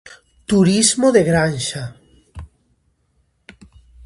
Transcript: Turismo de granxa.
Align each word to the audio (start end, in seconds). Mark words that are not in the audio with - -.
Turismo 0.49 1.07
de 1.15 1.21
granxa. 1.29 1.83